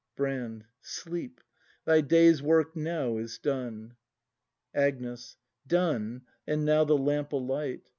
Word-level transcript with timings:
Brand. 0.15 0.65
Sleep! 0.81 1.41
thy 1.85 2.01
day's 2.01 2.41
work 2.41 2.75
now 2.75 3.17
is 3.19 3.37
done. 3.37 3.97
Agnes. 4.73 5.37
Done, 5.67 6.23
and 6.47 6.65
now 6.65 6.83
the 6.85 6.97
lamp 6.97 7.31
alight. 7.33 7.81